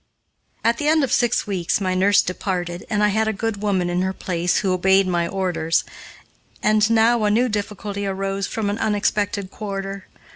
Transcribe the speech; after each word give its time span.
At 0.63 0.79
the 0.79 0.87
end 0.87 1.03
of 1.03 1.11
six 1.11 1.45
weeks 1.45 1.79
my 1.79 1.93
nurse 1.93 2.23
departed, 2.23 2.87
and 2.89 3.03
I 3.03 3.09
had 3.09 3.27
a 3.27 3.31
good 3.33 3.61
woman 3.61 3.87
in 3.87 4.01
her 4.01 4.13
place 4.13 4.57
who 4.61 4.73
obeyed 4.73 5.05
my 5.05 5.27
orders, 5.27 5.83
and 6.63 6.89
now 6.89 7.23
a 7.23 7.29
new 7.29 7.47
difficulty 7.47 8.07
arose 8.07 8.47
from 8.47 8.71
an 8.71 8.79
unexpected 8.79 9.51
quarter. 9.51 10.07